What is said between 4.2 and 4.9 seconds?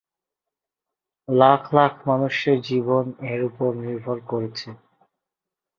করছে।